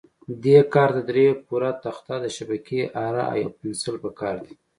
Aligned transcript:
دې 0.43 0.57
کار 0.73 0.89
ته 0.95 1.01
درې 1.09 1.25
پوره 1.47 1.71
تخته، 1.83 2.15
د 2.21 2.25
شبکې 2.35 2.81
اره 3.05 3.23
او 3.33 3.39
پنسل 3.59 3.95
په 4.03 4.09
کار 4.19 4.35
دي. 4.43 4.53